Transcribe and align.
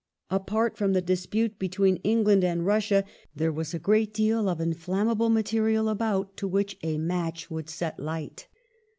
Apart 0.31 0.77
from 0.77 0.93
the 0.93 0.99
dispute 1.03 1.59
between 1.59 1.97
England 1.97 2.43
and 2.43 2.65
Russia 2.65 3.03
there 3.35 3.51
was 3.51 3.71
a 3.75 3.79
gi'eat 3.79 4.13
deal 4.13 4.49
of 4.49 4.59
inflammable 4.59 5.29
material 5.29 5.87
about, 5.87 6.35
to 6.37 6.47
which 6.47 6.75
a 6.81 6.97
match 6.97 7.51
would 7.51 7.69
set 7.69 7.99
light. 7.99 8.47